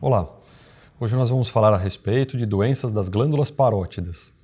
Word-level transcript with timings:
Olá, 0.00 0.28
hoje 1.00 1.16
nós 1.16 1.28
vamos 1.28 1.48
falar 1.48 1.74
a 1.74 1.76
respeito 1.76 2.36
de 2.36 2.46
doenças 2.46 2.92
das 2.92 3.08
glândulas 3.08 3.50
parótidas. 3.50 4.36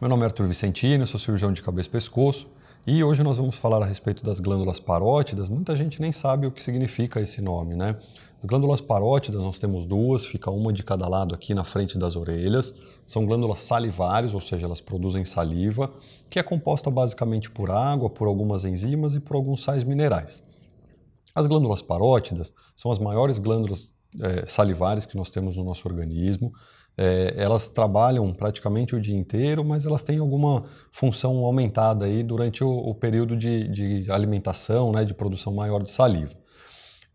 Meu 0.00 0.10
nome 0.10 0.22
é 0.22 0.24
Arthur 0.24 0.48
Vicentino, 0.48 1.06
sou 1.06 1.20
cirurgião 1.20 1.52
de 1.52 1.62
cabeça 1.62 1.88
e 1.88 1.92
pescoço 1.92 2.48
e 2.84 3.04
hoje 3.04 3.22
nós 3.22 3.36
vamos 3.36 3.54
falar 3.54 3.80
a 3.80 3.86
respeito 3.86 4.24
das 4.24 4.40
glândulas 4.40 4.80
parótidas. 4.80 5.48
Muita 5.48 5.76
gente 5.76 6.02
nem 6.02 6.10
sabe 6.10 6.48
o 6.48 6.50
que 6.50 6.60
significa 6.60 7.20
esse 7.20 7.40
nome, 7.40 7.76
né? 7.76 7.96
As 8.36 8.44
glândulas 8.44 8.80
parótidas 8.80 9.40
nós 9.40 9.56
temos 9.56 9.86
duas, 9.86 10.26
fica 10.26 10.50
uma 10.50 10.72
de 10.72 10.82
cada 10.82 11.06
lado 11.06 11.32
aqui 11.32 11.54
na 11.54 11.62
frente 11.62 11.96
das 11.96 12.16
orelhas. 12.16 12.74
São 13.06 13.24
glândulas 13.24 13.60
salivares, 13.60 14.34
ou 14.34 14.40
seja, 14.40 14.66
elas 14.66 14.80
produzem 14.80 15.24
saliva, 15.24 15.92
que 16.28 16.40
é 16.40 16.42
composta 16.42 16.90
basicamente 16.90 17.52
por 17.52 17.70
água, 17.70 18.10
por 18.10 18.26
algumas 18.26 18.64
enzimas 18.64 19.14
e 19.14 19.20
por 19.20 19.36
alguns 19.36 19.62
sais 19.62 19.84
minerais. 19.84 20.42
As 21.34 21.46
glândulas 21.46 21.82
parótidas 21.82 22.52
são 22.76 22.90
as 22.90 22.98
maiores 22.98 23.38
glândulas 23.38 23.92
é, 24.20 24.46
salivares 24.46 25.04
que 25.04 25.16
nós 25.16 25.30
temos 25.30 25.56
no 25.56 25.64
nosso 25.64 25.88
organismo. 25.88 26.52
É, 26.96 27.34
elas 27.36 27.68
trabalham 27.68 28.32
praticamente 28.32 28.94
o 28.94 29.00
dia 29.00 29.16
inteiro, 29.16 29.64
mas 29.64 29.84
elas 29.84 30.02
têm 30.02 30.18
alguma 30.18 30.64
função 30.92 31.44
aumentada 31.44 32.04
aí 32.04 32.22
durante 32.22 32.62
o, 32.62 32.70
o 32.70 32.94
período 32.94 33.36
de, 33.36 33.68
de 33.68 34.10
alimentação, 34.10 34.92
né, 34.92 35.04
de 35.04 35.12
produção 35.12 35.52
maior 35.52 35.82
de 35.82 35.90
saliva. 35.90 36.34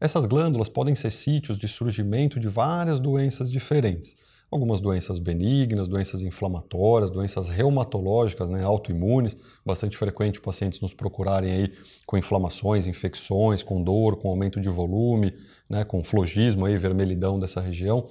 Essas 0.02 0.26
glândulas 0.26 0.68
podem 0.68 0.96
ser 0.96 1.12
sítios 1.12 1.58
de 1.58 1.68
surgimento 1.68 2.40
de 2.40 2.48
várias 2.48 3.00
doenças 3.00 3.50
diferentes 3.50 4.16
algumas 4.52 4.80
doenças 4.80 5.20
benignas, 5.20 5.88
doenças 5.88 6.22
inflamatórias, 6.22 7.10
doenças 7.10 7.50
reumatológicas, 7.50 8.50
né, 8.50 8.64
autoimunes, 8.64 9.38
bastante 9.66 9.96
frequente 9.96 10.42
pacientes 10.42 10.82
nos 10.82 10.94
procurarem 10.94 11.52
aí 11.52 11.74
com 12.06 12.18
inflamações, 12.18 12.88
infecções, 12.88 13.62
com 13.62 13.82
dor, 13.84 14.18
com 14.18 14.30
aumento 14.30 14.60
de 14.60 14.70
volume, 14.70 15.34
né, 15.70 15.84
com 15.84 16.04
flogismo 16.04 16.66
aí, 16.66 16.78
vermelhidão 16.78 17.38
dessa 17.38 17.62
região. 17.62 18.08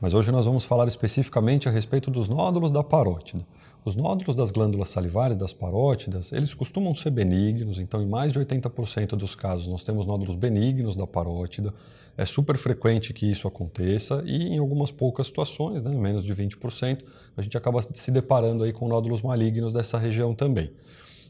Mas 0.00 0.14
hoje 0.14 0.30
nós 0.32 0.46
vamos 0.46 0.64
falar 0.64 0.86
especificamente 0.88 1.68
a 1.68 1.72
respeito 1.72 2.10
dos 2.10 2.28
nódulos 2.28 2.70
da 2.70 2.82
parótida. 2.82 3.44
Os 3.84 3.96
nódulos 3.96 4.36
das 4.36 4.52
glândulas 4.52 4.90
salivares 4.90 5.36
das 5.36 5.52
parótidas, 5.52 6.30
eles 6.30 6.54
costumam 6.54 6.94
ser 6.94 7.10
benignos, 7.10 7.80
então 7.80 8.00
em 8.00 8.06
mais 8.06 8.32
de 8.32 8.38
80% 8.38 9.16
dos 9.16 9.34
casos 9.34 9.66
nós 9.66 9.82
temos 9.82 10.06
nódulos 10.06 10.36
benignos 10.36 10.94
da 10.94 11.04
parótida. 11.04 11.74
É 12.16 12.24
super 12.24 12.56
frequente 12.56 13.12
que 13.12 13.28
isso 13.28 13.48
aconteça 13.48 14.22
e 14.24 14.54
em 14.54 14.58
algumas 14.58 14.92
poucas 14.92 15.26
situações, 15.26 15.82
né, 15.82 15.90
menos 15.96 16.22
de 16.22 16.32
20%, 16.32 17.02
a 17.36 17.42
gente 17.42 17.56
acaba 17.56 17.80
se 17.82 18.10
deparando 18.12 18.62
aí 18.62 18.72
com 18.72 18.86
nódulos 18.86 19.20
malignos 19.20 19.72
dessa 19.72 19.98
região 19.98 20.32
também. 20.32 20.70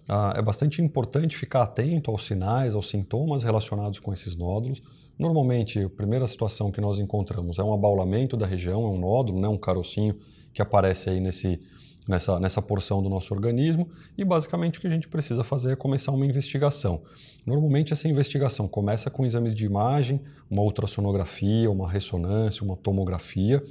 Ah, 0.06 0.34
é 0.36 0.42
bastante 0.42 0.82
importante 0.82 1.36
ficar 1.36 1.62
atento 1.62 2.10
aos 2.10 2.26
sinais, 2.26 2.74
aos 2.74 2.90
sintomas 2.90 3.44
relacionados 3.44 3.98
com 3.98 4.12
esses 4.12 4.36
nódulos. 4.36 4.82
Normalmente, 5.18 5.78
a 5.78 5.88
primeira 5.88 6.26
situação 6.26 6.70
que 6.70 6.82
nós 6.82 6.98
encontramos 6.98 7.58
é 7.58 7.62
um 7.62 7.72
abaulamento 7.72 8.36
da 8.36 8.46
região, 8.46 8.84
é 8.84 8.88
um 8.88 8.98
nódulo, 8.98 9.40
né, 9.40 9.48
um 9.48 9.56
carocinho 9.56 10.16
que 10.52 10.60
aparece 10.60 11.08
aí 11.08 11.20
nesse, 11.20 11.60
nessa, 12.06 12.40
nessa 12.40 12.60
porção 12.60 13.02
do 13.02 13.08
nosso 13.08 13.32
organismo 13.32 13.88
e 14.16 14.24
basicamente 14.24 14.78
o 14.78 14.80
que 14.80 14.86
a 14.86 14.90
gente 14.90 15.08
precisa 15.08 15.44
fazer 15.44 15.72
é 15.72 15.76
começar 15.76 16.12
uma 16.12 16.26
investigação. 16.26 17.02
Normalmente 17.46 17.92
essa 17.92 18.08
investigação 18.08 18.68
começa 18.68 19.10
com 19.10 19.24
exames 19.24 19.54
de 19.54 19.64
imagem, 19.64 20.20
uma 20.50 20.62
ultrassonografia, 20.62 21.70
uma 21.70 21.90
ressonância, 21.90 22.64
uma 22.64 22.76
tomografia 22.76 23.62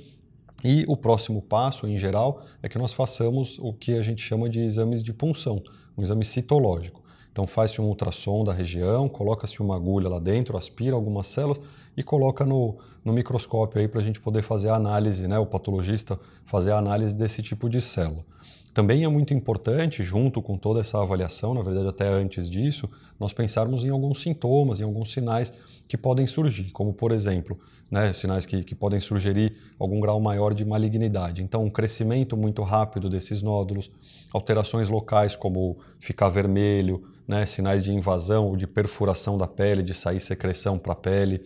e 0.64 0.86
o 0.88 0.96
próximo 0.96 1.42
passo, 1.42 1.88
em 1.88 1.98
geral, 1.98 2.44
é 2.62 2.70
que 2.70 2.78
nós 2.78 2.94
façamos 2.94 3.58
o 3.60 3.74
que 3.74 3.94
a 3.94 4.02
gente 4.02 4.22
chama 4.22 4.50
de 4.50 4.60
exames 4.60 5.02
de 5.02 5.12
punção, 5.12 5.62
um 5.98 6.02
exame 6.02 6.24
citológico. 6.24 7.01
Então 7.32 7.48
faz-se 7.48 7.82
um 7.82 7.86
ultrassom 7.86 8.44
da 8.44 8.54
região, 8.54 9.08
coloca-se 9.08 9.62
uma 9.62 9.76
agulha 9.76 10.10
lá 10.10 10.20
dentro, 10.20 10.58
aspira 10.58 10.96
algumas 10.96 11.28
células 11.28 11.62
e 11.96 12.04
coloca 12.04 12.46
no, 12.46 12.76
no 13.04 13.14
microscópio 13.14 13.80
aí 13.80 13.88
para 13.88 14.00
a 14.00 14.04
gente 14.04 14.20
poder 14.20 14.42
fazer 14.42 14.70
a 14.70 14.76
análise, 14.76 15.28
né, 15.28 15.40
o 15.40 15.46
patologista 15.46 16.20
fazer 16.46 16.72
a 16.72 16.78
análise 16.78 17.16
desse 17.16 17.42
tipo 17.42 17.70
de 17.70 17.80
célula. 17.80 18.26
Também 18.74 19.04
é 19.04 19.08
muito 19.08 19.34
importante, 19.34 20.02
junto 20.02 20.42
com 20.42 20.58
toda 20.58 20.80
essa 20.80 21.02
avaliação, 21.02 21.54
na 21.54 21.62
verdade 21.62 21.88
até 21.88 22.08
antes 22.08 22.50
disso, 22.50 22.90
nós 23.20 23.34
pensarmos 23.34 23.84
em 23.84 23.90
alguns 23.90 24.22
sintomas, 24.22 24.80
em 24.80 24.84
alguns 24.84 25.12
sinais 25.12 25.54
que 25.90 25.98
podem 25.98 26.26
surgir, 26.26 26.72
como 26.72 26.94
por 26.94 27.12
exemplo, 27.12 27.60
né, 27.90 28.14
sinais 28.14 28.46
que, 28.46 28.64
que 28.64 28.74
podem 28.74 29.02
sugerir 29.02 29.54
algum 29.78 30.00
grau 30.00 30.22
maior 30.22 30.54
de 30.54 30.64
malignidade. 30.64 31.44
Então, 31.44 31.66
um 31.66 31.70
crescimento 31.70 32.38
muito 32.38 32.62
rápido 32.62 33.10
desses 33.10 33.42
nódulos, 33.42 33.92
alterações 34.32 34.88
locais 34.88 35.36
como 35.36 35.76
ficar 36.02 36.30
vermelho, 36.30 37.04
né, 37.28 37.46
sinais 37.46 37.84
de 37.84 37.94
invasão 37.94 38.48
ou 38.48 38.58
de 38.58 38.68
perfuração 38.68 39.38
da 39.38 39.48
pele, 39.48 39.84
de 39.84 39.94
sair 39.94 40.20
secreção 40.20 40.78
para 40.78 40.94
a 40.94 40.96
pele, 40.96 41.42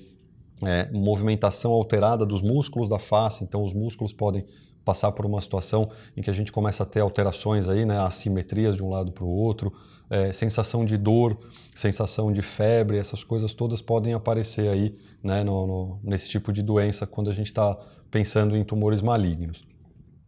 é, 0.64 0.90
movimentação 0.92 1.72
alterada 1.74 2.26
dos 2.26 2.42
músculos 2.42 2.88
da 2.88 2.98
face, 2.98 3.44
então 3.44 3.62
os 3.62 3.74
músculos 3.74 4.14
podem 4.14 4.46
passar 4.86 5.12
por 5.12 5.26
uma 5.26 5.42
situação 5.42 5.92
em 6.16 6.22
que 6.22 6.30
a 6.30 6.34
gente 6.34 6.52
começa 6.52 6.84
a 6.84 6.86
ter 6.86 7.02
alterações 7.02 7.68
aí, 7.68 7.86
né, 7.86 8.00
assimetrias 8.00 8.76
de 8.76 8.84
um 8.84 8.90
lado 8.90 9.12
para 9.12 9.26
o 9.26 9.30
outro, 9.30 9.74
é, 10.10 10.32
sensação 10.32 10.86
de 10.86 10.98
dor, 10.98 11.38
sensação 11.74 12.32
de 12.32 12.42
febre, 12.42 12.98
essas 12.98 13.24
coisas 13.24 13.54
todas 13.54 13.82
podem 13.82 14.14
aparecer 14.14 14.70
aí 14.70 14.96
né, 15.22 15.44
no, 15.44 15.68
no, 15.68 16.00
nesse 16.02 16.30
tipo 16.30 16.54
de 16.54 16.62
doença 16.62 17.06
quando 17.06 17.30
a 17.30 17.34
gente 17.34 17.48
está 17.48 17.78
pensando 18.10 18.56
em 18.56 18.64
tumores 18.64 19.02
malignos. 19.02 19.66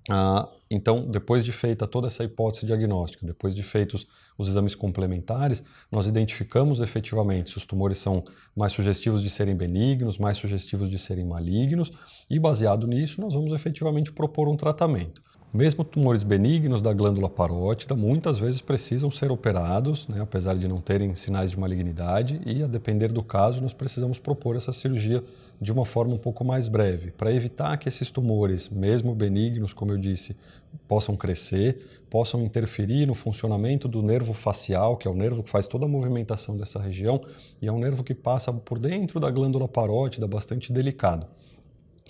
Ah, 0.10 0.48
então, 0.70 1.06
depois 1.06 1.44
de 1.44 1.52
feita 1.52 1.86
toda 1.86 2.08
essa 2.08 2.24
hipótese 2.24 2.66
diagnóstica, 2.66 3.26
depois 3.26 3.54
de 3.54 3.62
feitos 3.64 4.06
os 4.38 4.48
exames 4.48 4.76
complementares, 4.76 5.64
nós 5.92 6.08
identificamos 6.08 6.80
efetivamente 6.80 7.50
se 7.50 7.58
os 7.58 7.66
tumores 7.66 7.98
são 7.98 8.24
mais 8.56 8.72
sugestivos 8.72 9.22
de 9.22 9.30
serem 9.30 9.56
benignos, 9.56 10.18
mais 10.18 10.38
sugestivos 10.38 10.90
de 10.90 10.98
serem 10.98 11.26
malignos, 11.26 11.92
e 12.30 12.40
baseado 12.40 12.88
nisso, 12.88 13.20
nós 13.20 13.34
vamos 13.34 13.52
efetivamente 13.52 14.12
propor 14.12 14.48
um 14.48 14.56
tratamento. 14.56 15.22
Mesmo 15.54 15.84
tumores 15.84 16.24
benignos 16.24 16.82
da 16.82 16.92
glândula 16.92 17.30
parótida 17.30 17.96
muitas 17.96 18.38
vezes 18.38 18.62
precisam 18.62 19.10
ser 19.10 19.32
operados, 19.32 20.08
né, 20.08 20.22
apesar 20.22 20.56
de 20.56 20.68
não 20.68 20.82
terem 20.82 21.16
sinais 21.16 21.50
de 21.50 21.60
malignidade, 21.60 22.42
e 22.46 22.62
a 22.62 22.68
depender 22.68 23.12
do 23.12 23.24
caso, 23.24 23.62
nós 23.62 23.74
precisamos 23.74 24.20
propor 24.20 24.58
essa 24.58 24.74
cirurgia 24.74 25.24
de 25.60 25.72
uma 25.72 25.86
forma 25.86 26.14
um 26.14 26.18
pouco 26.18 26.46
mais 26.46 26.68
breve, 26.68 27.12
para 27.12 27.34
evitar 27.34 27.76
que 27.78 27.90
esses 27.90 28.12
tumores, 28.12 28.70
mesmo 28.70 29.16
benignos, 29.16 29.74
como 29.74 29.92
eu 29.92 29.98
disse, 29.98 30.36
possam 30.88 31.16
crescer, 31.16 32.04
possam 32.10 32.42
interferir 32.44 33.06
no 33.06 33.16
funcionamento 33.16 33.88
do 33.88 34.02
nervo 34.04 34.34
facial, 34.34 34.96
que 34.96 35.08
é 35.08 35.12
o 35.12 35.16
nervo 35.16 35.42
que 35.42 35.50
faz 35.50 35.66
toda 35.66 35.86
a 35.86 35.90
movimentação 35.90 36.56
dessa 36.56 36.80
região, 36.80 37.22
e 37.62 37.68
é 37.68 37.72
um 37.72 37.80
nervo 37.80 38.04
que 38.04 38.14
passa 38.14 38.54
por 38.54 38.78
dentro 38.78 39.20
da 39.20 39.32
glândula 39.32 39.68
parótida, 39.68 40.28
bastante 40.28 40.72
delicado. 40.72 41.26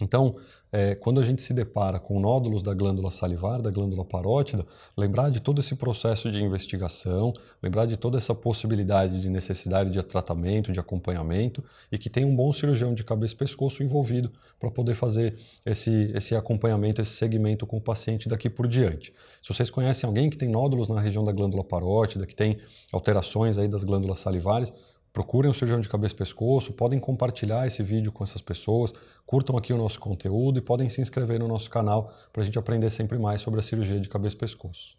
Então, 0.02 0.36
é, 0.72 0.96
quando 0.96 1.20
a 1.20 1.24
gente 1.24 1.42
se 1.42 1.54
depara 1.54 2.00
com 2.00 2.20
nódulos 2.20 2.62
da 2.62 2.74
glândula 2.74 3.10
salivar, 3.10 3.62
da 3.62 3.72
glândula 3.72 4.04
parótida, 4.04 4.66
lembrar 4.98 5.30
de 5.30 5.40
todo 5.40 5.60
esse 5.60 5.76
processo 5.76 6.30
de 6.30 6.42
investigação, 6.42 7.34
lembrar 7.62 7.86
de 7.86 7.98
toda 7.98 8.18
essa 8.18 8.36
possibilidade 8.36 9.22
de 9.22 9.30
necessidade 9.30 9.90
de 9.92 10.04
tratamento, 10.04 10.72
de 10.72 10.80
acompanhamento 10.80 11.64
e 11.92 11.98
que 11.98 12.10
tem 12.10 12.26
um 12.26 12.36
bom 12.36 12.52
cirurgião 12.52 12.94
de 12.94 13.04
cabeça 13.04 13.34
e 13.34 13.38
pescoço 13.38 13.82
envolvido 13.82 14.32
para 14.60 14.70
poder 14.70 14.96
fazer 14.96 15.38
esse, 15.66 16.12
esse 16.14 16.36
acompanhamento, 16.36 17.00
esse 17.02 17.12
segmento 17.12 17.66
com 17.66 17.78
o 17.78 17.82
paciente 17.82 18.28
daqui 18.28 18.50
por 18.50 18.68
diante. 18.68 19.14
Se 19.42 19.54
vocês 19.54 19.70
conhecem 19.70 20.08
alguém 20.08 20.30
que 20.30 20.38
tem 20.38 20.50
nódulos 20.50 20.88
na 20.88 21.00
região 21.00 21.24
da 21.24 21.32
glândula 21.32 21.64
parótida, 21.64 22.26
que 22.26 22.36
tem 22.36 22.58
alterações 22.92 23.58
aí 23.58 23.68
das 23.68 23.84
glândulas 23.84 24.20
salivares, 24.20 24.74
procurem 25.18 25.50
o 25.50 25.54
cirurgião 25.54 25.82
de 25.82 25.90
cabeça 25.90 26.14
e 26.14 26.18
pescoço, 26.18 26.72
podem 26.72 27.00
compartilhar 27.00 27.66
esse 27.66 27.82
vídeo 27.82 28.12
com 28.12 28.24
essas 28.24 28.40
pessoas, 28.40 28.94
curtam 29.26 29.58
aqui 29.58 29.74
o 29.74 29.78
nosso 29.78 30.00
conteúdo 30.00 30.60
e 30.60 30.62
podem 30.62 30.88
se 30.90 31.02
inscrever 31.02 31.40
no 31.40 31.48
nosso 31.48 31.72
canal 31.72 32.14
para 32.32 32.44
a 32.44 32.46
gente 32.46 32.60
aprender 32.60 32.92
sempre 32.92 33.18
mais 33.18 33.42
sobre 33.42 33.60
a 33.60 33.64
cirurgia 33.64 34.00
de 34.00 34.08
cabeça 34.08 34.36
e 34.36 34.40
pescoço. 34.40 34.96